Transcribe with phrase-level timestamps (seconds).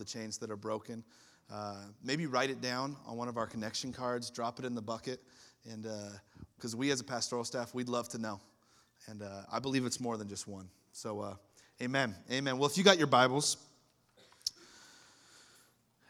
[0.00, 1.04] the chains that are broken.
[1.52, 4.82] Uh, maybe write it down on one of our connection cards, drop it in the
[4.82, 5.20] bucket,
[5.70, 5.86] and
[6.56, 8.40] because uh, we as a pastoral staff, we'd love to know.
[9.08, 10.68] And uh, I believe it's more than just one.
[10.92, 11.34] So, uh,
[11.82, 12.14] amen.
[12.32, 12.58] Amen.
[12.58, 13.58] Well, if you got your Bibles,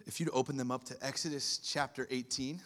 [0.07, 2.61] if you'd open them up to Exodus chapter 18.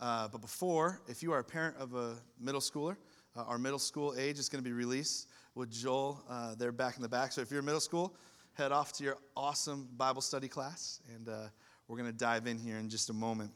[0.00, 2.96] Uh, but before, if you are a parent of a middle schooler,
[3.36, 6.20] uh, our middle school age is going to be released with Joel.
[6.56, 7.32] They're back in the back.
[7.32, 8.14] So if you're in middle school,
[8.58, 11.46] head off to your awesome Bible study class, and uh,
[11.86, 13.52] we're going to dive in here in just a moment.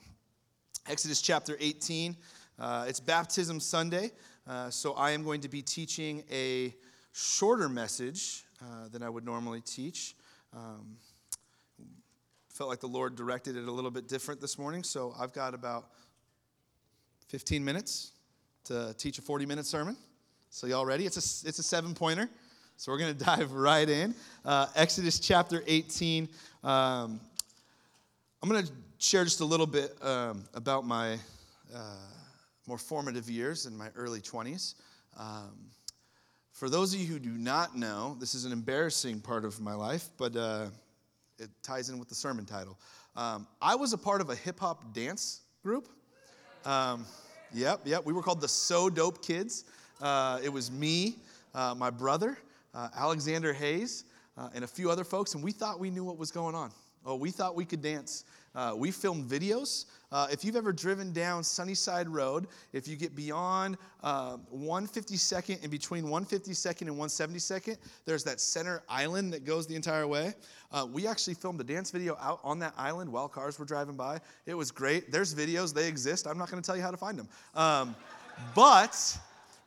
[0.88, 2.16] Exodus chapter 18.
[2.56, 4.12] Uh, it's Baptism Sunday,
[4.47, 6.73] uh, so I am going to be teaching a
[7.11, 10.15] shorter message uh, than I would normally teach.
[10.56, 10.97] Um,
[12.48, 15.53] felt like the Lord directed it a little bit different this morning, so I've got
[15.53, 15.87] about
[17.27, 18.12] 15 minutes
[18.66, 19.97] to teach a 40 minute sermon.
[20.50, 21.06] So, y'all ready?
[21.06, 22.30] It's a, it's a seven pointer.
[22.77, 24.15] So, we're going to dive right in.
[24.45, 26.29] Uh, Exodus chapter 18.
[26.65, 27.21] Um,
[28.43, 31.19] I'm going to share just a little bit um, about my
[31.75, 31.79] uh,
[32.67, 34.75] more formative years in my early 20s.
[35.19, 35.51] Um,
[36.53, 39.75] for those of you who do not know, this is an embarrassing part of my
[39.75, 40.67] life, but uh,
[41.39, 42.79] it ties in with the sermon title.
[43.17, 45.89] Um, I was a part of a hip hop dance group.
[46.64, 47.05] Um,
[47.53, 48.05] yep, yep.
[48.05, 49.64] We were called the So Dope Kids.
[50.01, 51.17] Uh, it was me,
[51.55, 52.39] uh, my brother,
[52.75, 54.05] uh, Alexander Hayes,
[54.37, 56.70] uh, and a few other folks, and we thought we knew what was going on.
[57.05, 58.25] Oh, we thought we could dance.
[58.55, 59.87] Uh, we filmed videos.
[60.12, 65.70] Uh, if you've ever driven down Sunnyside Road, if you get beyond uh, 152nd and
[65.70, 70.34] between 152nd and 172nd, there's that center island that goes the entire way.
[70.70, 73.97] Uh, we actually filmed a dance video out on that island while cars were driving
[73.97, 74.20] by.
[74.47, 75.11] It was great.
[75.11, 76.27] There's videos, they exist.
[76.27, 77.29] I'm not going to tell you how to find them.
[77.55, 77.97] Um,
[78.55, 79.19] but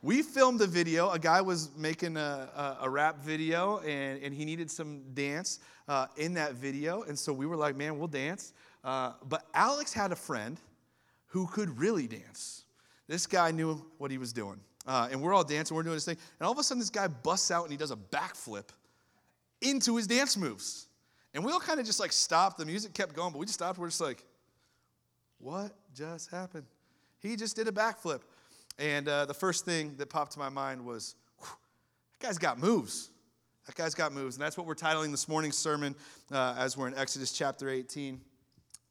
[0.06, 1.09] we filmed a video.
[1.09, 5.62] A guy was making a, a, a rap video and, and he needed some dance
[5.88, 7.02] uh, in that video.
[7.02, 8.53] And so we were like, man, we'll dance.
[8.84, 10.59] Uh, but Alex had a friend
[11.25, 12.66] who could really dance.
[13.08, 14.59] This guy knew what he was doing.
[14.86, 16.18] Uh, and we're all dancing, we're doing this thing.
[16.40, 18.69] And all of a sudden, this guy busts out and he does a backflip
[19.62, 20.85] into his dance moves.
[21.34, 22.59] And we all kind of just like stopped.
[22.59, 23.79] The music kept going, but we just stopped.
[23.79, 24.24] We're just like,
[25.40, 26.68] what just happened?
[27.22, 28.22] He just did a backflip.
[28.78, 33.09] And uh, the first thing that popped to my mind was, that guy's got moves.
[33.68, 34.36] That guy's got moves.
[34.36, 35.96] And that's what we're titling this morning's sermon
[36.31, 38.19] uh, as we're in Exodus chapter 18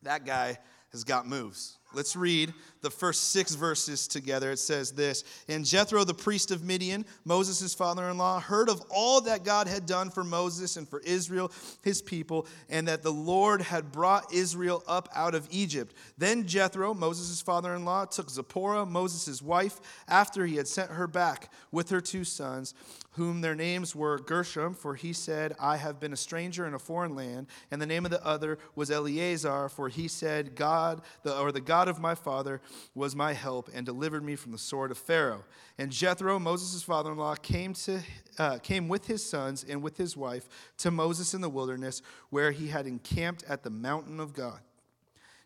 [0.05, 0.59] that guy
[0.93, 1.79] has got moves.
[1.93, 4.53] Let's read the first six verses together.
[4.53, 8.81] It says this And Jethro, the priest of Midian, Moses' father in law, heard of
[8.91, 11.51] all that God had done for Moses and for Israel,
[11.83, 15.97] his people, and that the Lord had brought Israel up out of Egypt.
[16.17, 21.09] Then Jethro, Moses' father in law, took Zipporah, Moses' wife, after he had sent her
[21.09, 22.75] back with her two sons
[23.15, 26.79] whom their names were Gershom, for he said, I have been a stranger in a
[26.81, 27.47] foreign land.
[27.71, 31.61] And the name of the other was Eleazar, for he said, God, the, or the
[31.61, 32.61] God of my father,
[32.95, 35.45] was my help and delivered me from the sword of Pharaoh.
[35.79, 38.01] And Jethro, Moses' father in law, came, to,
[38.39, 40.49] uh, came with his sons and with his wife
[40.79, 44.61] to Moses in the wilderness, where he had encamped at the mountain of God.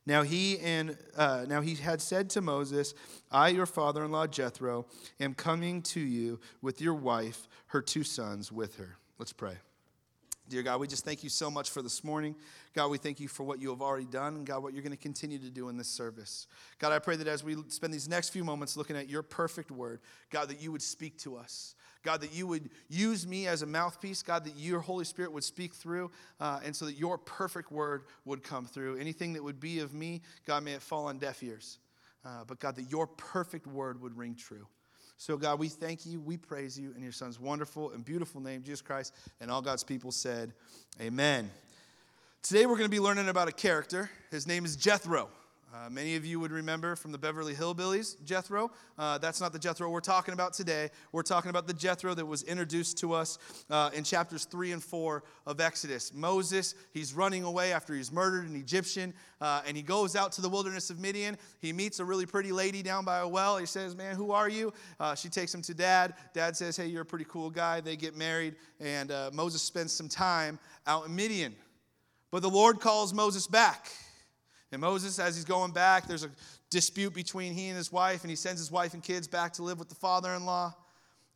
[0.06, 2.94] Now he and uh, now he had said to Moses,
[3.31, 4.87] "I, your father-in-law Jethro,
[5.21, 9.59] am coming to you with your wife, her two sons, with her." Let's pray.
[10.48, 12.34] Dear God, we just thank you so much for this morning.
[12.75, 14.97] God, we thank you for what you have already done, and God, what you're going
[14.97, 16.47] to continue to do in this service.
[16.78, 19.70] God, I pray that as we spend these next few moments looking at your perfect
[19.70, 20.00] word,
[20.31, 21.75] God, that you would speak to us.
[22.03, 24.22] God, that you would use me as a mouthpiece.
[24.22, 26.10] God, that your Holy Spirit would speak through,
[26.41, 28.97] uh, and so that your perfect word would come through.
[28.97, 31.78] Anything that would be of me, God, may it fall on deaf ears.
[32.25, 34.66] Uh, but God, that your perfect word would ring true.
[35.20, 38.62] So, God, we thank you, we praise you in your Son's wonderful and beautiful name,
[38.62, 39.12] Jesus Christ.
[39.40, 40.52] And all God's people said,
[41.00, 41.50] Amen.
[42.40, 44.08] Today, we're going to be learning about a character.
[44.30, 45.28] His name is Jethro.
[45.70, 48.70] Uh, many of you would remember from the Beverly Hillbillies, Jethro.
[48.96, 50.88] Uh, that's not the Jethro we're talking about today.
[51.12, 54.82] We're talking about the Jethro that was introduced to us uh, in chapters 3 and
[54.82, 56.14] 4 of Exodus.
[56.14, 59.12] Moses, he's running away after he's murdered an Egyptian,
[59.42, 61.36] uh, and he goes out to the wilderness of Midian.
[61.60, 63.59] He meets a really pretty lady down by a well.
[63.59, 64.72] He says, Man, who are you?
[64.98, 66.14] Uh, she takes him to dad.
[66.32, 67.82] Dad says, Hey, you're a pretty cool guy.
[67.82, 71.54] They get married, and Moses spends some time out in Midian.
[72.30, 73.91] But the Lord calls Moses back.
[74.70, 76.30] And Moses, as he's going back, there's a
[76.70, 79.62] dispute between he and his wife, and he sends his wife and kids back to
[79.62, 80.74] live with the father in law.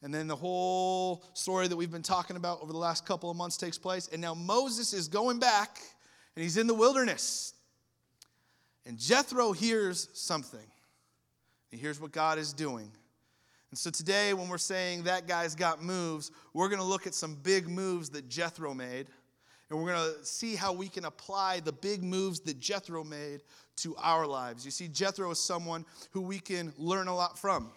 [0.03, 3.37] And then the whole story that we've been talking about over the last couple of
[3.37, 4.09] months takes place.
[4.13, 5.79] And now Moses is going back,
[6.37, 7.55] and he's in the wilderness.
[8.85, 10.67] And Jethro hears something.
[11.71, 12.91] He hears what God is doing.
[13.71, 17.15] And so today, when we're saying that guy's got moves, we're going to look at
[17.15, 19.07] some big moves that Jethro made.
[19.73, 23.41] And we're going to see how we can apply the big moves that Jethro made
[23.77, 24.67] to our lives.
[24.67, 27.73] You see, Jethro is someone who we can learn a lot from.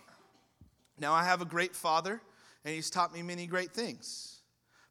[1.00, 2.20] Now, I have a great father,
[2.66, 4.42] and he's taught me many great things.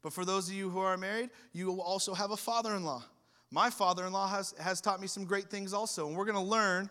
[0.00, 2.84] But for those of you who are married, you will also have a father in
[2.84, 3.04] law.
[3.50, 6.36] My father in law has, has taught me some great things also, and we're going
[6.36, 6.88] to learn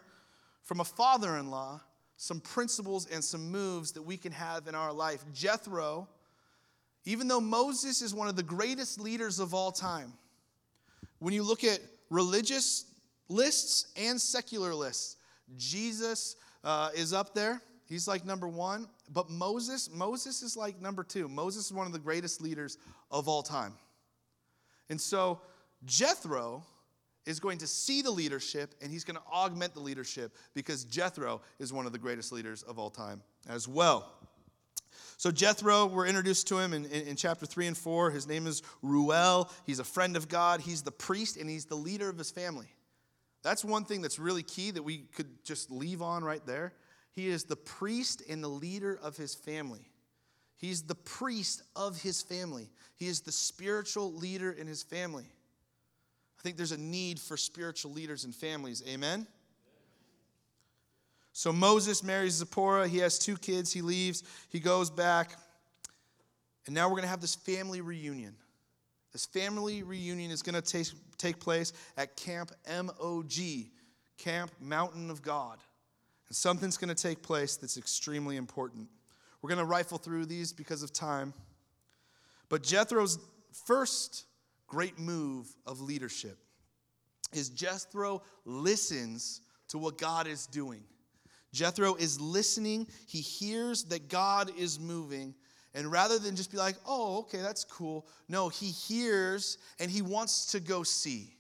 [0.61, 1.81] from a father in law
[2.17, 5.25] some principles and some moves that we can have in our life.
[5.33, 6.07] Jethro,
[7.05, 10.13] even though Moses is one of the greatest leaders of all time,
[11.19, 11.79] when you look at
[12.09, 12.85] religious
[13.29, 15.17] lists and secular lists,
[15.57, 17.61] Jesus uh, is up there.
[17.85, 18.87] He's like number one.
[19.11, 21.27] But Moses, Moses is like number two.
[21.27, 22.77] Moses is one of the greatest leaders
[23.11, 23.73] of all time.
[24.89, 25.41] And so
[25.85, 26.63] Jethro
[27.25, 31.41] is going to see the leadership and he's going to augment the leadership because Jethro
[31.59, 34.11] is one of the greatest leaders of all time as well.
[35.23, 38.11] So, Jethro, we're introduced to him in, in, in, chapter 3 and 4.
[38.11, 39.49] His name is Reuel.
[39.65, 40.59] He's a friend of God.
[40.59, 42.67] He's the priest and he's the leader of his family.
[43.41, 46.73] That's one thing that's really key that we could just leave on right there.
[47.13, 49.87] He is the priest and the leader of his family.
[50.57, 52.69] He's the priest of his family.
[52.97, 55.31] He is the spiritual leader in his family.
[56.37, 58.83] I think there's a need for spiritual leaders in families.
[58.89, 59.25] Amen?
[61.33, 62.87] So Moses marries Zipporah.
[62.87, 63.73] He has two kids.
[63.73, 64.23] He leaves.
[64.49, 65.35] He goes back.
[66.67, 68.35] And now we're going to have this family reunion.
[69.11, 70.87] This family reunion is going to take,
[71.17, 73.33] take place at Camp MOG,
[74.17, 75.57] Camp Mountain of God.
[76.29, 78.87] And something's going to take place that's extremely important.
[79.41, 81.33] We're going to rifle through these because of time.
[82.47, 83.19] But Jethro's
[83.65, 84.25] first
[84.67, 86.37] great move of leadership
[87.33, 90.83] is Jethro listens to what God is doing.
[91.53, 95.35] Jethro is listening, he hears that God is moving,
[95.75, 100.01] and rather than just be like, oh, okay, that's cool, no, he hears and he
[100.01, 101.35] wants to go see.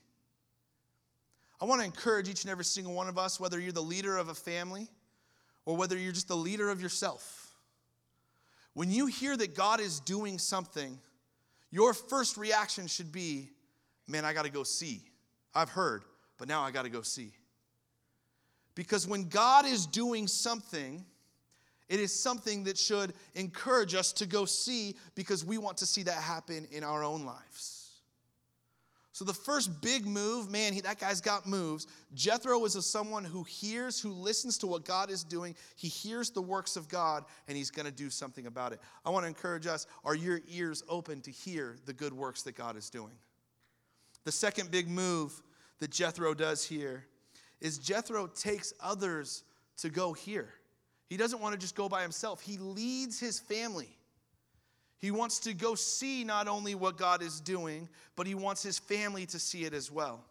[1.59, 4.17] I want to encourage each and every single one of us, whether you're the leader
[4.17, 4.87] of a family
[5.65, 7.55] or whether you're just the leader of yourself.
[8.73, 10.99] When you hear that God is doing something,
[11.71, 13.49] your first reaction should be,
[14.07, 15.03] man, I got to go see.
[15.55, 16.03] I've heard,
[16.37, 17.33] but now I got to go see.
[18.75, 21.05] Because when God is doing something,
[21.89, 26.03] it is something that should encourage us to go see because we want to see
[26.03, 27.83] that happen in our own lives.
[29.11, 31.85] So, the first big move, man, he, that guy's got moves.
[32.15, 35.55] Jethro is a someone who hears, who listens to what God is doing.
[35.75, 38.79] He hears the works of God, and he's going to do something about it.
[39.05, 42.55] I want to encourage us are your ears open to hear the good works that
[42.55, 43.13] God is doing?
[44.23, 45.43] The second big move
[45.77, 47.05] that Jethro does here
[47.63, 49.43] is Jethro takes others
[49.77, 50.49] to go here.
[51.09, 53.97] He doesn't want to just go by himself, he leads his family.
[54.99, 58.79] He wants to go see not only what God is doing, but he wants his
[58.79, 60.23] family to see it as well.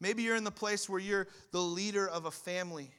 [0.00, 2.90] Maybe you're in the place where you're the leader of a family.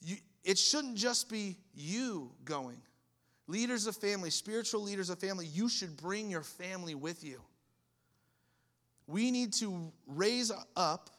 [0.00, 2.80] You, it shouldn't just be you going.
[3.48, 7.40] Leaders of family, spiritual leaders of family, you should bring your family with you.
[9.08, 11.10] We need to raise up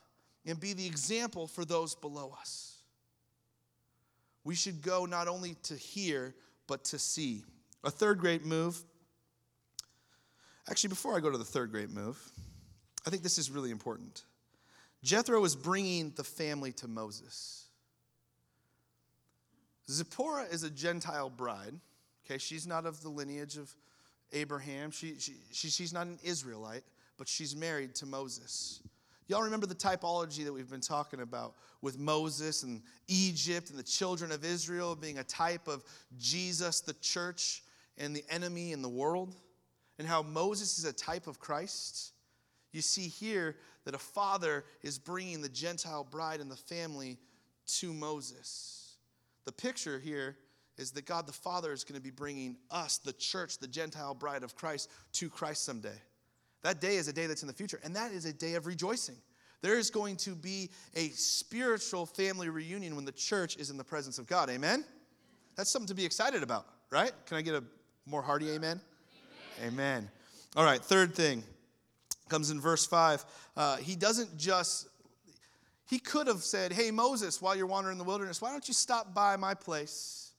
[0.46, 2.78] and be the example for those below us.
[4.44, 6.36] We should go not only to hear,
[6.68, 7.44] but to see.
[7.84, 8.82] A third great move.
[10.70, 12.18] Actually, before I go to the third great move,
[13.06, 14.24] I think this is really important.
[15.04, 17.66] Jethro is bringing the family to Moses.
[19.90, 21.74] Zipporah is a Gentile bride.
[22.26, 23.72] Okay, she's not of the lineage of
[24.34, 24.90] Abraham.
[24.90, 26.84] She, she, she, she's not an Israelite,
[27.18, 28.82] but she's married to Moses.
[29.28, 33.84] Y'all remember the typology that we've been talking about with Moses and Egypt and the
[33.84, 35.84] children of Israel being a type of
[36.20, 37.64] Jesus, the church,
[37.98, 39.36] and the enemy in the world,
[39.98, 42.12] and how Moses is a type of Christ,
[42.72, 43.56] you see here
[43.86, 47.18] that a father is bringing the Gentile bride and the family
[47.68, 48.98] to Moses.
[49.46, 50.36] The picture here
[50.78, 54.14] is that God the Father is going to be bringing us, the church, the Gentile
[54.14, 56.02] bride of Christ, to Christ someday.
[56.66, 58.66] That day is a day that's in the future, and that is a day of
[58.66, 59.18] rejoicing.
[59.62, 63.84] There is going to be a spiritual family reunion when the church is in the
[63.84, 64.50] presence of God.
[64.50, 64.84] Amen?
[65.56, 67.12] That's something to be excited about, right?
[67.28, 67.64] Can I get a
[68.08, 68.82] more hearty amen?
[69.60, 69.74] Amen.
[69.74, 70.10] amen.
[70.56, 71.44] All right, third thing
[72.30, 73.24] comes in verse 5.
[73.56, 74.88] Uh, he doesn't just,
[75.88, 78.74] he could have said, Hey, Moses, while you're wandering in the wilderness, why don't you
[78.74, 80.32] stop by my place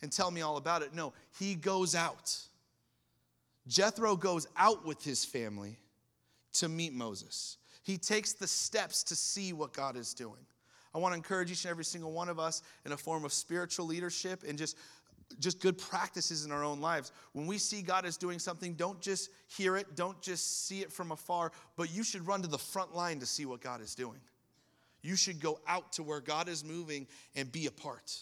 [0.00, 0.94] and tell me all about it?
[0.94, 2.38] No, he goes out.
[3.66, 5.78] Jethro goes out with his family
[6.54, 7.58] to meet Moses.
[7.82, 10.46] He takes the steps to see what God is doing.
[10.94, 13.32] I want to encourage each and every single one of us in a form of
[13.32, 14.76] spiritual leadership and just
[15.40, 17.10] just good practices in our own lives.
[17.32, 20.92] When we see God is doing something, don't just hear it, don't just see it
[20.92, 23.94] from afar, but you should run to the front line to see what God is
[23.94, 24.20] doing.
[25.02, 28.18] You should go out to where God is moving and be a part.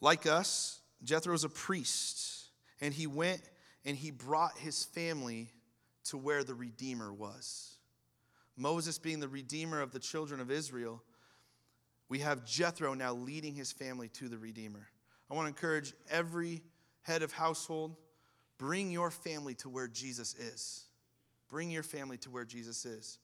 [0.00, 2.48] Like us, Jethro was a priest,
[2.80, 3.42] and he went
[3.84, 5.50] and he brought his family
[6.04, 7.78] to where the Redeemer was.
[8.56, 11.02] Moses being the Redeemer of the children of Israel,
[12.08, 14.88] we have Jethro now leading his family to the Redeemer.
[15.30, 16.62] I want to encourage every
[17.02, 17.96] head of household
[18.58, 20.84] bring your family to where Jesus is.
[21.48, 23.18] Bring your family to where Jesus is.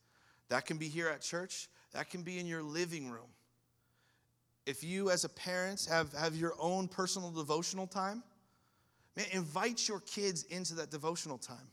[0.49, 3.28] That can be here at church, that can be in your living room.
[4.66, 8.23] If you, as a parent, have, have your own personal devotional time,
[9.16, 11.68] man, invite your kids into that devotional time.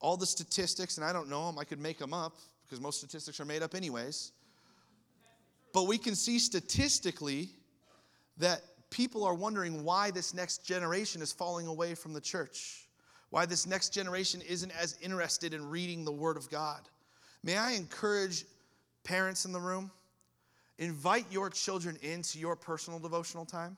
[0.00, 2.98] All the statistics, and I don't know them, I could make them up because most
[2.98, 4.32] statistics are made up, anyways.
[5.72, 7.50] But we can see statistically
[8.38, 12.88] that people are wondering why this next generation is falling away from the church,
[13.30, 16.80] why this next generation isn't as interested in reading the Word of God.
[17.44, 18.44] May I encourage
[19.04, 19.90] parents in the room?
[20.80, 23.76] Invite your children into your personal devotional time.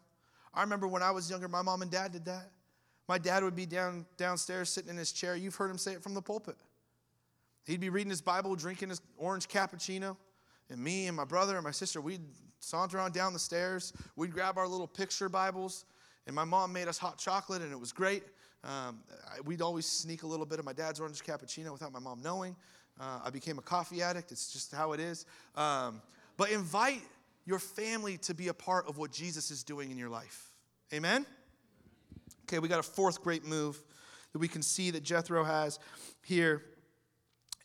[0.54, 2.50] I remember when I was younger, my mom and dad did that.
[3.08, 5.34] My dad would be down, downstairs sitting in his chair.
[5.34, 6.54] You've heard him say it from the pulpit.
[7.66, 10.16] He'd be reading his Bible, drinking his orange cappuccino.
[10.70, 12.22] And me and my brother and my sister, we'd
[12.60, 13.92] saunter on down the stairs.
[14.14, 15.84] We'd grab our little picture Bibles.
[16.28, 18.22] And my mom made us hot chocolate, and it was great.
[18.62, 19.00] Um,
[19.44, 22.54] we'd always sneak a little bit of my dad's orange cappuccino without my mom knowing.
[23.00, 24.30] Uh, I became a coffee addict.
[24.30, 25.26] It's just how it is.
[25.56, 26.00] Um,
[26.42, 27.02] but invite
[27.44, 30.50] your family to be a part of what Jesus is doing in your life.
[30.92, 31.24] Amen?
[32.48, 33.80] Okay, we got a fourth great move
[34.32, 35.78] that we can see that Jethro has
[36.24, 36.64] here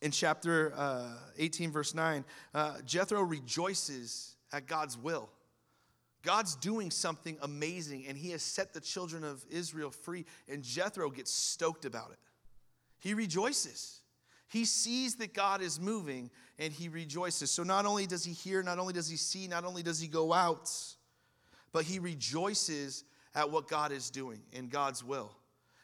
[0.04, 1.08] in chapter uh,
[1.40, 2.24] 18, verse 9.
[2.54, 5.28] Uh, Jethro rejoices at God's will.
[6.22, 11.10] God's doing something amazing, and he has set the children of Israel free, and Jethro
[11.10, 12.20] gets stoked about it.
[13.00, 14.02] He rejoices.
[14.48, 17.52] He sees that God is moving and he rejoices.
[17.52, 20.08] So not only does he hear, not only does he see, not only does he
[20.08, 20.72] go out,
[21.74, 23.04] but he rejoices
[23.36, 25.36] at what God is doing in God's will.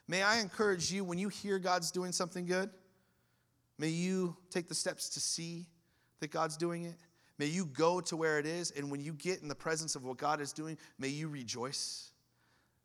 [0.08, 2.70] May I encourage you when you hear God's doing something good,
[3.78, 5.68] may you take the steps to see
[6.20, 6.96] that God's doing it.
[7.38, 10.04] May you go to where it is, and when you get in the presence of
[10.04, 12.12] what God is doing, may you rejoice.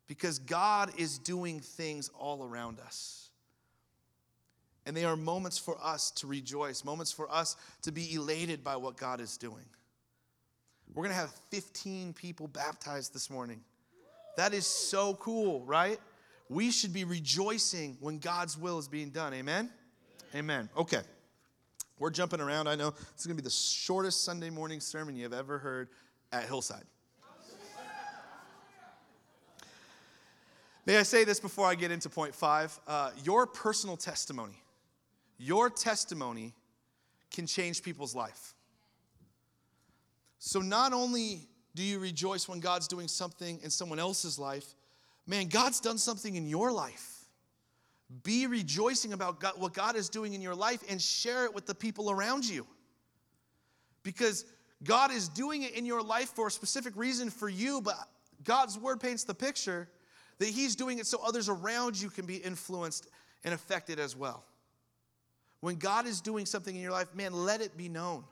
[0.06, 3.27] Because God is doing things all around us.
[4.88, 8.75] And they are moments for us to rejoice, moments for us to be elated by
[8.76, 9.66] what God is doing.
[10.95, 13.61] We're going to have 15 people baptized this morning.
[14.38, 16.00] That is so cool, right?
[16.49, 19.35] We should be rejoicing when God's will is being done.
[19.35, 19.68] Amen?
[20.35, 20.71] Amen.
[20.75, 21.02] Okay.
[21.99, 22.66] We're jumping around.
[22.66, 25.59] I know this is going to be the shortest Sunday morning sermon you have ever
[25.59, 25.90] heard
[26.33, 26.85] at Hillside.
[30.87, 32.80] May I say this before I get into point five?
[32.87, 34.62] Uh, your personal testimony
[35.38, 36.54] your testimony
[37.30, 38.54] can change people's life.
[40.38, 44.75] So not only do you rejoice when God's doing something in someone else's life,
[45.26, 47.14] man, God's done something in your life.
[48.23, 51.66] Be rejoicing about God, what God is doing in your life and share it with
[51.66, 52.66] the people around you.
[54.02, 54.45] Because
[54.83, 57.97] God is doing it in your life for a specific reason for you, but
[58.45, 59.88] God's word paints the picture
[60.38, 63.09] that He's doing it so others around you can be influenced
[63.45, 64.45] and affected as well.
[65.61, 68.25] When God is doing something in your life, man, let it be known.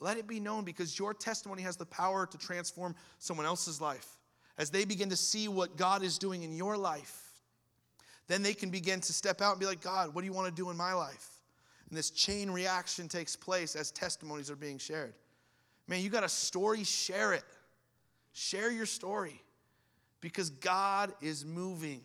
[0.00, 4.06] Let it be known because your testimony has the power to transform someone else's life.
[4.58, 7.22] As they begin to see what God is doing in your life,
[8.28, 10.48] then they can begin to step out and be like, God, what do you want
[10.48, 11.30] to do in my life?
[11.88, 15.14] And this chain reaction takes place as testimonies are being shared.
[15.86, 17.44] Man, you got a story, share it.
[18.32, 19.42] Share your story
[20.20, 22.02] because God is moving.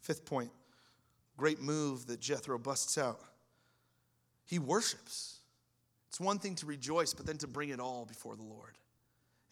[0.00, 0.50] Fifth point
[1.36, 3.20] great move that Jethro busts out.
[4.44, 5.38] He worships.
[6.08, 8.76] It's one thing to rejoice, but then to bring it all before the Lord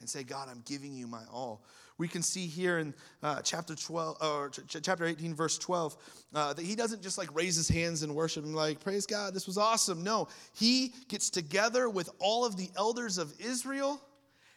[0.01, 1.63] and say, God, I'm giving you my all.
[1.99, 5.97] We can see here in uh, chapter 12 or ch- chapter 18, verse 12,
[6.35, 9.35] uh, that he doesn't just like raise his hands and worship and like, praise God,
[9.35, 10.03] this was awesome.
[10.03, 14.01] No, he gets together with all of the elders of Israel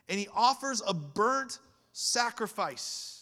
[0.07, 1.59] and he offers a burnt
[1.91, 3.12] sacrifice.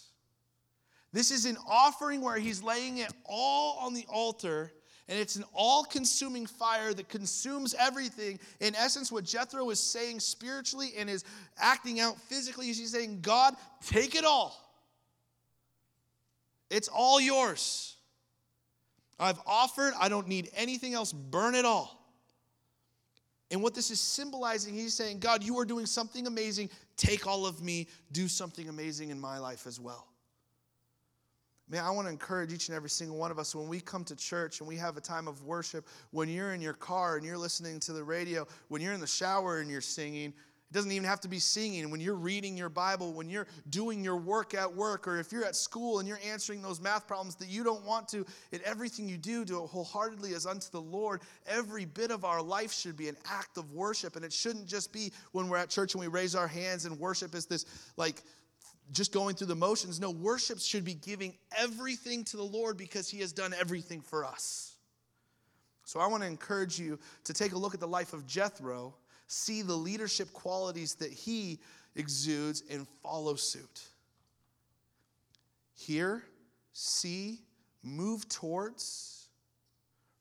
[1.14, 4.72] This is an offering where he's laying it all on the altar,
[5.10, 8.40] and it's an all consuming fire that consumes everything.
[8.62, 11.26] In essence, what Jethro is saying spiritually and is
[11.58, 14.56] acting out physically is he's saying, God, take it all.
[16.70, 17.98] It's all yours.
[19.20, 21.12] I've offered, I don't need anything else.
[21.12, 21.98] Burn it all.
[23.52, 26.70] And what this is symbolizing, he's saying, God, you are doing something amazing.
[26.96, 30.08] Take all of me, do something amazing in my life as well.
[31.72, 34.04] Man, I want to encourage each and every single one of us when we come
[34.04, 37.26] to church and we have a time of worship, when you're in your car and
[37.26, 40.34] you're listening to the radio, when you're in the shower and you're singing,
[40.72, 41.90] it doesn't even have to be singing.
[41.90, 45.46] When you're reading your Bible, when you're doing your work at work, or if you're
[45.46, 49.08] at school and you're answering those math problems that you don't want to, in everything
[49.08, 51.22] you do, do it wholeheartedly as unto the Lord.
[51.48, 54.18] Every bit of our life should be an act of worship.
[54.18, 57.00] And it shouldn't just be when we're at church and we raise our hands and
[57.00, 58.24] worship is this like
[58.92, 60.00] just going through the motions.
[60.00, 64.26] No, worship should be giving everything to the Lord because He has done everything for
[64.26, 64.72] us.
[65.92, 68.94] So I want to encourage you to take a look at the life of Jethro,
[69.28, 71.60] see the leadership qualities that he
[71.98, 73.82] exudes, and follow suit.
[75.74, 76.24] Hear,
[76.72, 77.40] see,
[77.84, 79.28] move towards,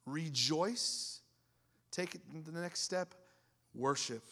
[0.06, 1.20] rejoice,
[1.92, 3.14] take the next step,
[3.72, 4.24] worship.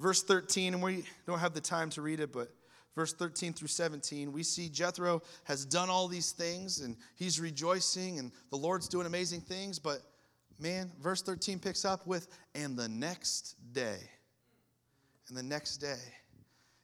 [0.00, 2.50] Verse 13, and we don't have the time to read it, but
[2.94, 8.18] verse 13 through 17, we see Jethro has done all these things and he's rejoicing
[8.18, 9.78] and the Lord's doing amazing things.
[9.78, 10.00] But
[10.58, 13.98] man, verse 13 picks up with, and the next day.
[15.28, 16.00] And the next day.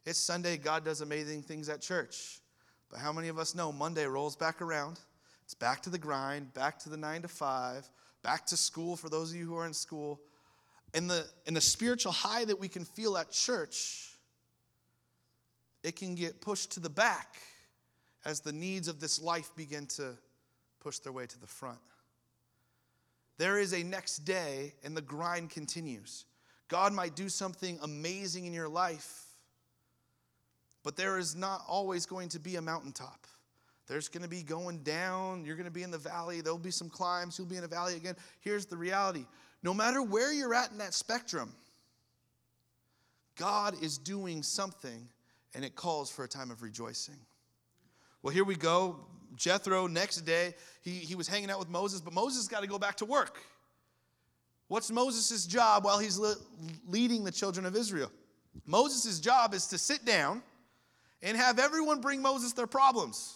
[0.05, 2.41] It's Sunday, God does amazing things at church.
[2.91, 5.01] But how many of us know Monday rolls back around?
[5.43, 7.89] It's back to the grind, back to the nine to five,
[8.23, 10.21] back to school for those of you who are in school
[10.97, 14.09] and the, and the spiritual high that we can feel at church,
[15.85, 17.37] it can get pushed to the back
[18.25, 20.15] as the needs of this life begin to
[20.81, 21.79] push their way to the front.
[23.37, 26.25] There is a next day, and the grind continues.
[26.69, 29.27] God might do something amazing in your life,
[30.83, 33.27] but there is not always going to be a mountaintop.
[33.87, 35.45] There's going to be going down.
[35.45, 36.41] You're going to be in the valley.
[36.41, 37.39] There'll be some climbs.
[37.39, 38.17] You'll be in a valley again.
[38.41, 39.27] Here's the reality
[39.67, 41.53] no matter where you're at in that spectrum,
[43.35, 45.09] God is doing something
[45.57, 47.17] and it calls for a time of rejoicing.
[48.23, 49.01] Well, here we go.
[49.35, 52.79] Jethro, next day, he, he was hanging out with Moses, but Moses got to go
[52.79, 53.41] back to work.
[54.69, 56.37] What's Moses' job while he's le-
[56.87, 58.13] leading the children of Israel?
[58.67, 60.45] Moses' job is to sit down
[61.23, 63.35] and have everyone bring Moses their problems.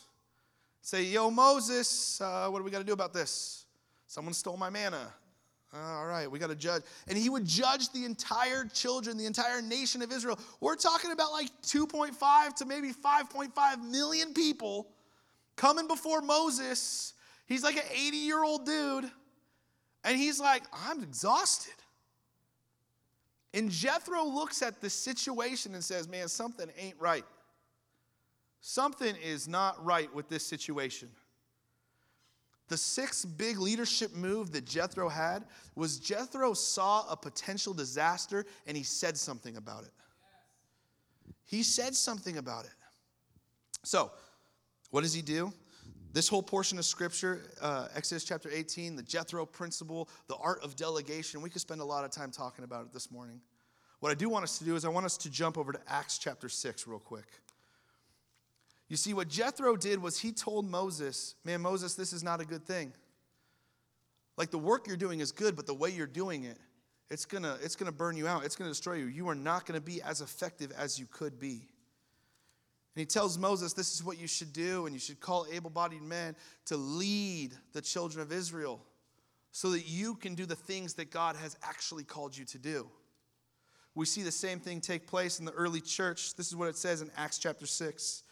[0.81, 3.66] Say, Yo, Moses, uh, what do we got to do about this?
[4.07, 5.12] Someone stole my manna.
[5.72, 6.83] Uh, all right, we got to judge.
[7.06, 10.38] And he would judge the entire children, the entire nation of Israel.
[10.61, 14.88] We're talking about like 2.5 to maybe 5.5 million people
[15.54, 17.14] coming before Moses.
[17.46, 19.11] He's like an 80 year old dude.
[20.02, 21.74] And he's like, I'm exhausted.
[23.52, 27.24] And Jethro looks at the situation and says, Man, something ain't right.
[28.61, 31.09] Something is not right with this situation.
[32.70, 38.76] The sixth big leadership move that Jethro had was Jethro saw a potential disaster and
[38.76, 39.90] he said something about it.
[41.44, 42.70] He said something about it.
[43.83, 44.12] So,
[44.90, 45.52] what does he do?
[46.12, 50.76] This whole portion of scripture, uh, Exodus chapter 18, the Jethro principle, the art of
[50.76, 53.40] delegation, we could spend a lot of time talking about it this morning.
[53.98, 55.80] What I do want us to do is I want us to jump over to
[55.88, 57.26] Acts chapter 6 real quick.
[58.90, 62.44] You see, what Jethro did was he told Moses, Man, Moses, this is not a
[62.44, 62.92] good thing.
[64.37, 66.59] Like the work you're doing is good, but the way you're doing it,
[67.09, 68.44] it's gonna, it's gonna burn you out.
[68.44, 69.07] It's gonna destroy you.
[69.07, 71.68] You are not gonna be as effective as you could be.
[72.96, 75.70] And he tells Moses, This is what you should do, and you should call able
[75.70, 76.35] bodied men
[76.66, 78.83] to lead the children of Israel
[79.53, 82.88] so that you can do the things that God has actually called you to do.
[83.94, 86.35] We see the same thing take place in the early church.
[86.35, 88.24] This is what it says in Acts chapter 6.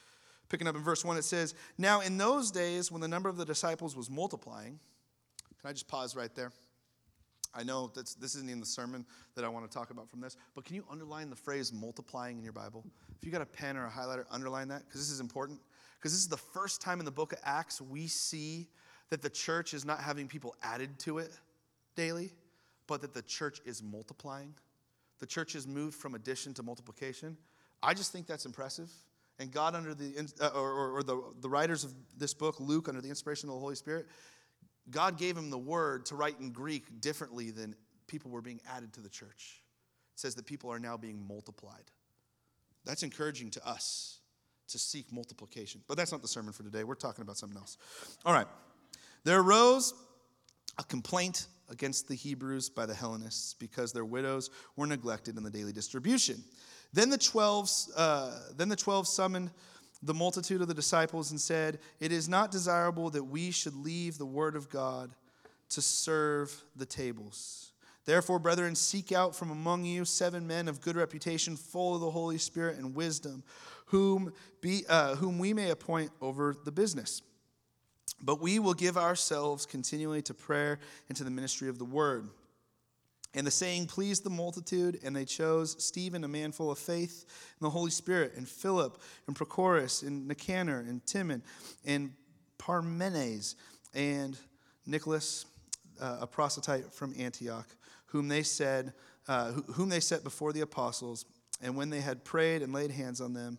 [0.48, 3.36] Picking up in verse 1, it says, Now in those days, when the number of
[3.36, 4.78] the disciples was multiplying,
[5.60, 6.52] can I just pause right there?
[7.54, 10.20] I know that's, this isn't in the sermon that I want to talk about from
[10.20, 12.84] this, but can you underline the phrase multiplying in your Bible?
[13.16, 15.60] If you got a pen or a highlighter, underline that because this is important.
[15.98, 18.68] Because this is the first time in the book of Acts we see
[19.10, 21.32] that the church is not having people added to it
[21.96, 22.32] daily,
[22.86, 24.54] but that the church is multiplying.
[25.18, 27.36] The church has moved from addition to multiplication.
[27.82, 28.90] I just think that's impressive.
[29.38, 33.00] And God, under the, uh, or, or the, the writers of this book, Luke, under
[33.00, 34.06] the inspiration of the Holy Spirit,
[34.90, 38.92] God gave him the word to write in Greek differently than people were being added
[38.94, 39.62] to the church.
[40.14, 41.84] It says that people are now being multiplied.
[42.84, 44.18] That's encouraging to us
[44.68, 45.82] to seek multiplication.
[45.86, 46.84] But that's not the sermon for today.
[46.84, 47.78] We're talking about something else.
[48.24, 48.46] All right.
[49.24, 49.94] There arose
[50.78, 55.50] a complaint against the Hebrews by the Hellenists because their widows were neglected in the
[55.50, 56.42] daily distribution.
[56.92, 59.50] Then the 12, uh, then the 12 summoned
[60.02, 64.18] the multitude of the disciples and said, It is not desirable that we should leave
[64.18, 65.10] the word of God
[65.70, 67.72] to serve the tables.
[68.04, 72.10] Therefore, brethren, seek out from among you seven men of good reputation, full of the
[72.10, 73.42] Holy Spirit and wisdom,
[73.86, 77.20] whom, be, uh, whom we may appoint over the business.
[78.22, 82.28] But we will give ourselves continually to prayer and to the ministry of the word.
[83.34, 87.26] And the saying pleased the multitude, and they chose Stephen, a man full of faith
[87.60, 91.42] in the Holy Spirit, and Philip, and Prochorus, and Nicanor, and Timon,
[91.84, 92.12] and
[92.58, 93.54] Parmenas,
[93.94, 94.36] and
[94.86, 95.44] Nicholas,
[96.00, 97.68] uh, a proselyte from Antioch,
[98.06, 98.94] whom they said,
[99.28, 101.26] uh, whom they set before the apostles.
[101.60, 103.58] And when they had prayed and laid hands on them,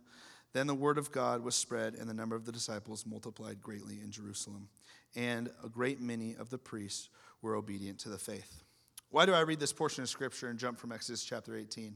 [0.52, 4.00] then the word of God was spread, and the number of the disciples multiplied greatly
[4.04, 4.68] in Jerusalem.
[5.16, 7.10] And a great many of the priests
[7.42, 8.64] were obedient to the faith.
[9.12, 11.96] Why do I read this portion of scripture and jump from Exodus chapter 18?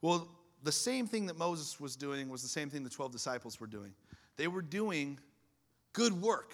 [0.00, 0.28] Well,
[0.62, 3.66] the same thing that Moses was doing was the same thing the 12 disciples were
[3.66, 3.92] doing.
[4.36, 5.18] They were doing
[5.92, 6.52] good work,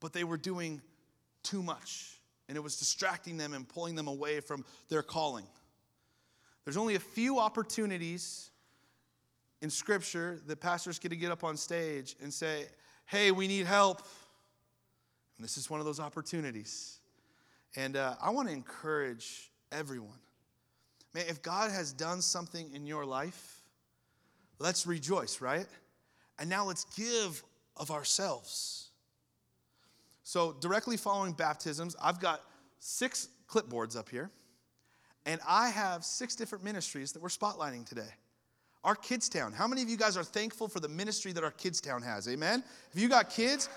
[0.00, 0.80] but they were doing
[1.42, 2.20] too much.
[2.48, 5.46] And it was distracting them and pulling them away from their calling.
[6.64, 8.50] There's only a few opportunities
[9.62, 12.66] in Scripture that pastors get to get up on stage and say,
[13.06, 14.02] hey, we need help.
[15.36, 16.95] And this is one of those opportunities.
[17.74, 20.18] And uh, I want to encourage everyone.
[21.14, 23.62] Man, if God has done something in your life,
[24.58, 25.66] let's rejoice, right?
[26.38, 27.42] And now let's give
[27.76, 28.88] of ourselves.
[30.22, 32.42] So, directly following baptisms, I've got
[32.78, 34.30] six clipboards up here,
[35.24, 38.10] and I have six different ministries that we're spotlighting today.
[38.82, 39.52] Our Kids Town.
[39.52, 42.28] How many of you guys are thankful for the ministry that our Kids Town has?
[42.28, 42.62] Amen?
[42.92, 43.68] If you got kids,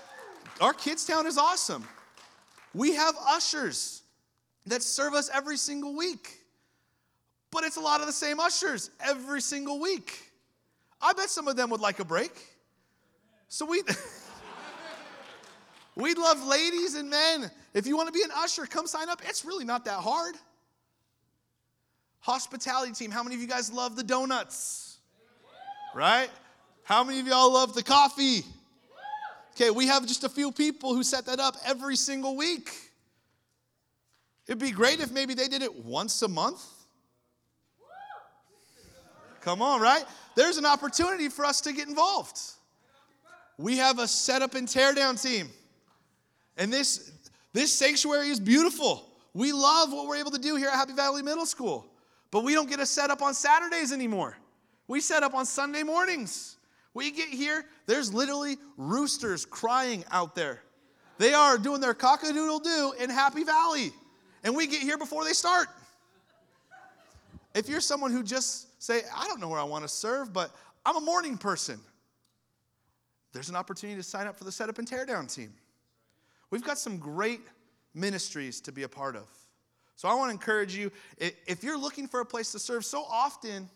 [0.60, 1.84] our Kids Town is awesome.
[2.74, 4.02] We have ushers
[4.66, 6.38] that serve us every single week,
[7.50, 10.30] but it's a lot of the same ushers every single week.
[11.00, 12.32] I bet some of them would like a break.
[13.48, 13.82] So we.
[15.96, 17.50] We'd love ladies and men.
[17.74, 19.20] If you want to be an usher, come sign up.
[19.26, 20.34] It's really not that hard.
[22.20, 24.98] Hospitality team, how many of you guys love the donuts?
[25.94, 26.30] right?
[26.84, 28.44] How many of y'all love the coffee?
[29.60, 32.70] Okay, we have just a few people who set that up every single week.
[34.46, 36.64] It'd be great if maybe they did it once a month.
[39.42, 40.04] Come on, right?
[40.34, 42.38] There's an opportunity for us to get involved.
[43.58, 45.50] We have a setup and teardown team.
[46.56, 47.12] And this,
[47.52, 49.10] this sanctuary is beautiful.
[49.34, 51.86] We love what we're able to do here at Happy Valley Middle School.
[52.30, 54.38] But we don't get a set up on Saturdays anymore.
[54.88, 56.56] We set up on Sunday mornings.
[56.92, 60.60] We get here, there's literally roosters crying out there.
[61.18, 63.92] They are doing their cockadoodle doo in Happy Valley.
[64.42, 65.68] And we get here before they start.
[67.54, 70.54] If you're someone who just say, I don't know where I want to serve, but
[70.84, 71.78] I'm a morning person,
[73.32, 75.52] there's an opportunity to sign up for the setup and teardown team.
[76.50, 77.40] We've got some great
[77.94, 79.26] ministries to be a part of.
[79.96, 83.02] So I want to encourage you if you're looking for a place to serve, so
[83.02, 83.68] often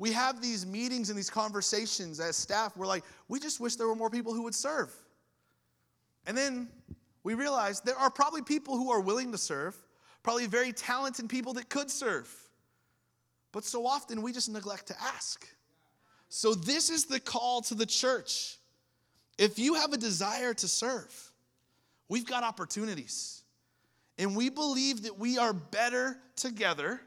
[0.00, 2.74] we have these meetings and these conversations as staff.
[2.74, 4.90] We're like, we just wish there were more people who would serve.
[6.26, 6.68] And then
[7.22, 9.76] we realize there are probably people who are willing to serve,
[10.22, 12.34] probably very talented people that could serve.
[13.52, 15.46] But so often we just neglect to ask.
[16.30, 18.56] So, this is the call to the church.
[19.36, 21.12] If you have a desire to serve,
[22.08, 23.42] we've got opportunities.
[24.16, 27.02] And we believe that we are better together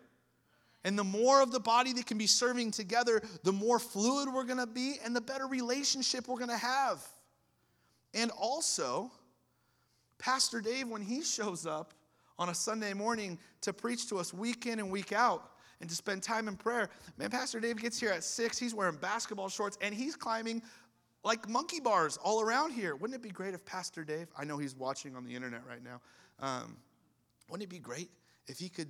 [0.83, 4.43] and the more of the body that can be serving together, the more fluid we're
[4.43, 7.01] going to be and the better relationship we're going to have.
[8.13, 9.11] And also,
[10.17, 11.93] Pastor Dave, when he shows up
[12.37, 15.95] on a Sunday morning to preach to us week in and week out and to
[15.95, 18.57] spend time in prayer, man, Pastor Dave gets here at six.
[18.57, 20.61] He's wearing basketball shorts and he's climbing
[21.23, 22.95] like monkey bars all around here.
[22.95, 25.81] Wouldn't it be great if Pastor Dave, I know he's watching on the internet right
[25.81, 26.01] now,
[26.39, 26.75] um,
[27.47, 28.09] wouldn't it be great
[28.47, 28.89] if he could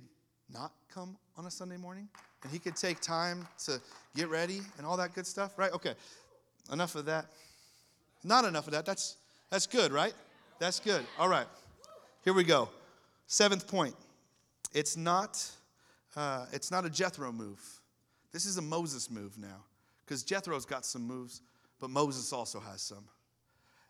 [0.52, 2.08] not come on a Sunday morning
[2.42, 3.80] and he could take time to
[4.14, 5.72] get ready and all that good stuff, right?
[5.72, 5.94] Okay,
[6.72, 7.26] enough of that.
[8.22, 8.86] Not enough of that.
[8.86, 9.16] That's,
[9.50, 10.14] that's good, right?
[10.58, 11.04] That's good.
[11.18, 11.46] All right,
[12.22, 12.68] here we go.
[13.26, 13.94] Seventh point.
[14.72, 15.42] It's not,
[16.16, 17.60] uh, it's not a Jethro move.
[18.32, 19.62] This is a Moses move now
[20.04, 21.40] because Jethro's got some moves,
[21.80, 23.04] but Moses also has some.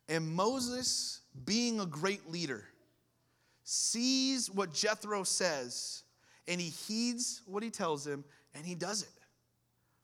[0.09, 2.65] And Moses, being a great leader,
[3.65, 6.04] sees what Jethro says
[6.47, 9.09] and he heeds what he tells him and he does it.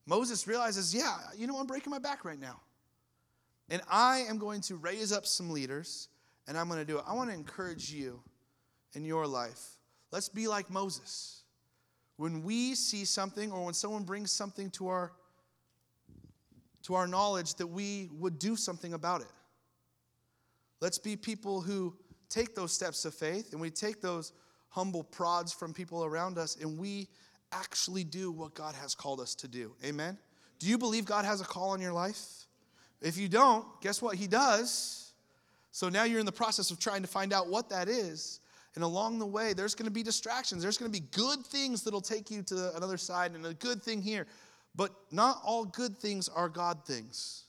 [0.07, 2.61] Moses realizes, yeah, you know, I'm breaking my back right now.
[3.69, 6.09] And I am going to raise up some leaders
[6.49, 7.05] and I'm going to do it.
[7.07, 8.21] I want to encourage you
[8.95, 9.77] in your life.
[10.11, 11.43] Let's be like Moses.
[12.17, 15.13] When we see something or when someone brings something to our
[16.83, 19.31] to our knowledge that we would do something about it.
[20.81, 21.95] Let's be people who
[22.31, 24.33] take those steps of faith and we take those
[24.71, 27.09] humble prods from people around us and we
[27.53, 29.75] actually do what God has called us to do.
[29.85, 30.17] Amen?
[30.59, 32.47] Do you believe God has a call on your life?
[33.01, 34.17] If you don't, guess what?
[34.17, 35.13] He does.
[35.73, 38.41] So now you're in the process of trying to find out what that is.
[38.75, 40.63] And along the way, there's going to be distractions.
[40.63, 43.83] There's going to be good things that'll take you to another side and a good
[43.83, 44.27] thing here.
[44.77, 47.45] But not all good things are God things.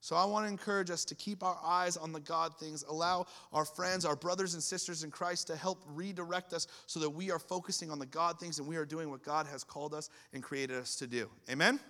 [0.00, 3.26] So I want to encourage us to keep our eyes on the God things, allow
[3.52, 7.30] our friends, our brothers and sisters in Christ to help redirect us so that we
[7.30, 10.08] are focusing on the God things and we are doing what God has called us
[10.32, 11.28] and created us to do.
[11.50, 11.80] Amen?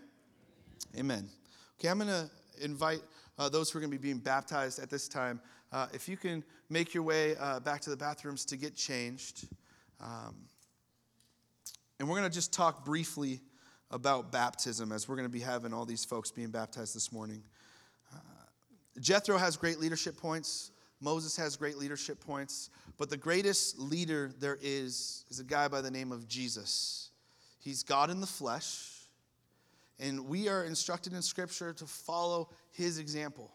[0.97, 1.29] Amen.
[1.79, 2.31] Okay, I'm going to
[2.65, 3.01] invite
[3.39, 5.41] uh, those who are going to be being baptized at this time.
[5.71, 9.47] Uh, if you can make your way uh, back to the bathrooms to get changed.
[10.01, 10.35] Um,
[11.99, 13.41] and we're going to just talk briefly
[13.91, 17.43] about baptism as we're going to be having all these folks being baptized this morning.
[19.01, 20.71] Jethro has great leadership points.
[21.01, 22.71] Moses has great leadership points.
[22.97, 27.11] But the greatest leader there is is a guy by the name of Jesus.
[27.61, 28.93] He's God in the flesh.
[30.01, 33.51] And we are instructed in Scripture to follow his example.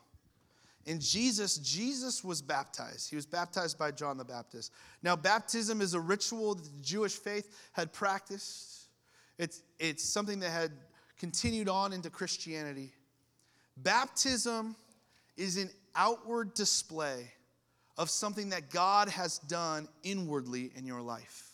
[0.85, 3.09] In Jesus, Jesus was baptized.
[3.09, 4.73] He was baptized by John the Baptist.
[5.01, 8.89] Now, baptism is a ritual that the Jewish faith had practiced,
[9.37, 10.71] it's, it's something that had
[11.17, 12.91] continued on into Christianity.
[13.77, 14.75] Baptism
[15.37, 17.31] is an outward display
[17.97, 21.49] of something that God has done inwardly in your life.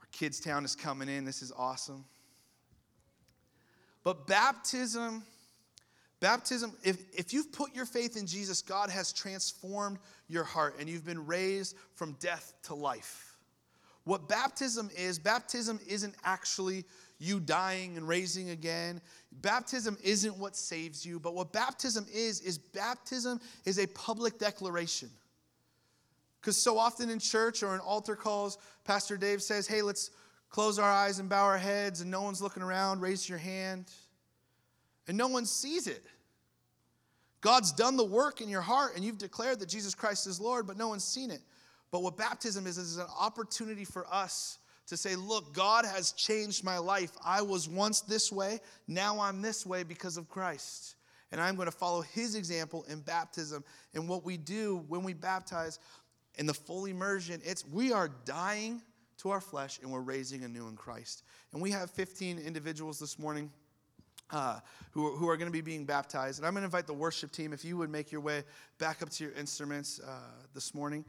[0.00, 1.24] Our kids' town is coming in.
[1.24, 2.04] This is awesome.
[4.04, 5.22] But baptism
[6.22, 10.88] Baptism, if, if you've put your faith in Jesus, God has transformed your heart and
[10.88, 13.34] you've been raised from death to life.
[14.04, 16.84] What baptism is, baptism isn't actually
[17.22, 19.00] you dying and raising again.
[19.40, 25.08] Baptism isn't what saves you, but what baptism is, is baptism is a public declaration.
[26.40, 30.10] Because so often in church or in altar calls, Pastor Dave says, hey, let's
[30.50, 33.86] close our eyes and bow our heads, and no one's looking around, raise your hand.
[35.06, 36.04] And no one sees it.
[37.40, 40.66] God's done the work in your heart and you've declared that Jesus Christ is Lord,
[40.66, 41.40] but no one's seen it.
[41.90, 46.64] But what baptism is, is an opportunity for us to say, Look, God has changed
[46.64, 47.12] my life.
[47.24, 50.96] I was once this way, now I'm this way because of Christ.
[51.30, 53.64] And I'm going to follow his example in baptism.
[53.94, 55.78] And what we do when we baptize
[56.36, 58.82] in the full immersion, it's we are dying
[59.18, 61.22] to our flesh and we're raising anew in Christ.
[61.52, 63.50] And we have 15 individuals this morning
[64.30, 66.38] uh, who, who are going to be being baptized.
[66.38, 68.44] And I'm going to invite the worship team, if you would make your way
[68.78, 70.20] back up to your instruments uh,
[70.54, 71.04] this morning.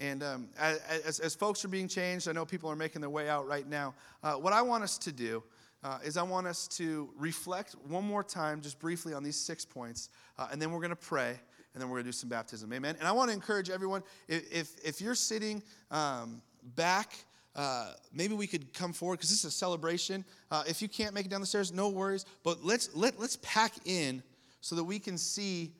[0.00, 3.28] And um, as, as, folks are being changed, I know people are making their way
[3.28, 3.94] out right now.
[4.22, 5.42] Uh, what I want us to do
[5.82, 9.64] uh, is I want us to reflect one more time, just briefly, on these six
[9.64, 11.30] points, uh, and then we're going to pray,
[11.74, 12.72] and then we're going to do some baptism.
[12.72, 12.94] Amen.
[12.98, 16.42] And I want to encourage everyone if, if, you're sitting um,
[16.76, 17.14] back
[17.58, 20.24] uh, maybe we could come forward because this is a celebration.
[20.48, 22.24] Uh, if you can't make it down the stairs, no worries.
[22.44, 24.22] But let's let, let's pack in
[24.60, 25.72] so that we can see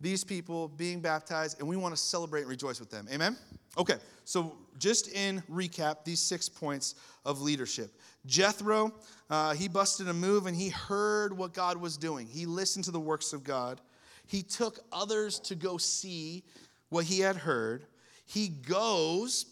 [0.00, 3.06] these people being baptized, and we want to celebrate and rejoice with them.
[3.12, 3.36] Amen.
[3.78, 3.96] Okay.
[4.24, 7.90] So just in recap, these six points of leadership.
[8.26, 8.92] Jethro,
[9.30, 12.26] uh, he busted a move and he heard what God was doing.
[12.26, 13.80] He listened to the works of God.
[14.26, 16.44] He took others to go see
[16.88, 17.84] what he had heard.
[18.24, 19.46] He goes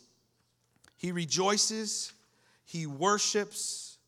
[1.02, 2.12] he rejoices,
[2.64, 3.98] he worships,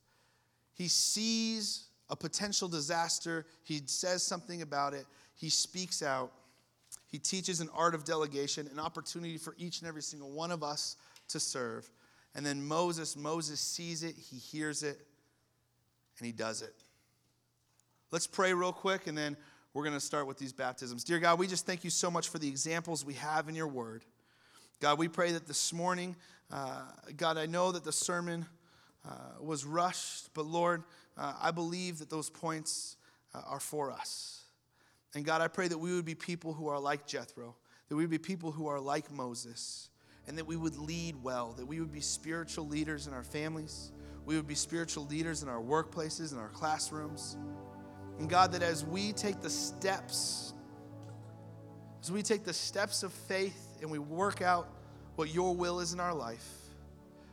[0.74, 5.04] he sees a potential disaster, he says something about it,
[5.44, 6.32] he speaks out,
[7.06, 10.62] he teaches an art of delegation, an opportunity for each and every single one of
[10.62, 10.96] us
[11.28, 11.86] to serve.
[12.34, 14.98] And then Moses, Moses sees it, he hears it,
[16.18, 16.72] and he does it.
[18.10, 19.36] Let's pray real quick, and then
[19.74, 21.04] we're going to start with these baptisms.
[21.04, 23.68] Dear God, we just thank you so much for the examples we have in your
[23.68, 24.02] word.
[24.80, 26.16] God, we pray that this morning,
[26.50, 26.84] uh,
[27.18, 28.46] God, I know that the sermon
[29.06, 30.84] uh, was rushed, but Lord,
[31.18, 32.96] uh, I believe that those points
[33.34, 34.43] uh, are for us.
[35.14, 37.54] And God, I pray that we would be people who are like Jethro,
[37.88, 39.90] that we would be people who are like Moses,
[40.26, 43.92] and that we would lead well, that we would be spiritual leaders in our families,
[44.26, 47.36] we would be spiritual leaders in our workplaces, in our classrooms.
[48.18, 50.54] And God, that as we take the steps,
[52.02, 54.68] as we take the steps of faith and we work out
[55.16, 56.48] what your will is in our life.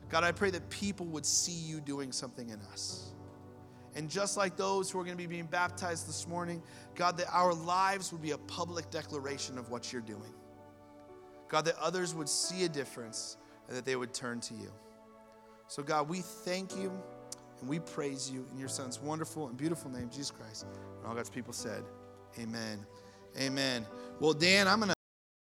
[0.09, 3.10] God, I pray that people would see you doing something in us.
[3.95, 6.63] And just like those who are going to be being baptized this morning,
[6.95, 10.33] God, that our lives would be a public declaration of what you're doing.
[11.49, 14.71] God, that others would see a difference and that they would turn to you.
[15.67, 16.91] So, God, we thank you
[17.59, 20.65] and we praise you in your Son's wonderful and beautiful name, Jesus Christ.
[20.97, 21.83] And all God's people said,
[22.39, 22.85] Amen.
[23.39, 23.85] Amen.
[24.19, 25.00] Well, Dan, I'm going to.